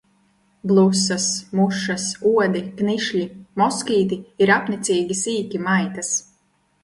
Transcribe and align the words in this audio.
Blusas, 0.69 1.25
mušas, 1.59 2.05
odi, 2.29 2.63
knišļi, 2.79 3.21
moskīti 3.63 4.19
ir 4.45 4.53
apnicīgi 4.57 5.19
sīki 5.23 5.61
maitas. 5.69 6.11